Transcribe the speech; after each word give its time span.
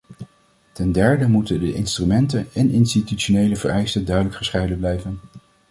Ten 0.71 0.91
derde 0.91 1.27
moeten 1.27 1.59
de 1.59 1.73
instrumenten 1.73 2.47
en 2.53 2.71
institutionele 2.71 3.55
vereisten 3.55 4.05
duidelijk 4.05 4.35
gescheiden 4.35 4.77
blijven. 4.77 5.19